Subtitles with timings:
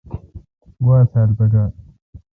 [0.83, 1.69] گوا تھال پکار۔